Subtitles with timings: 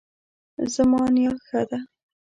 [0.73, 1.79] زما نیا ښه ده